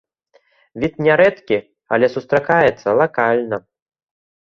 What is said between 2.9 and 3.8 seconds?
лакальна.